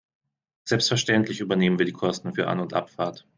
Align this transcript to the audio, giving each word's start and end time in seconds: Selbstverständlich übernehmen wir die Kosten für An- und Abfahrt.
Selbstverständlich 0.63 1.41
übernehmen 1.41 1.77
wir 1.77 1.85
die 1.85 1.91
Kosten 1.91 2.33
für 2.33 2.47
An- 2.47 2.59
und 2.59 2.73
Abfahrt. 2.73 3.27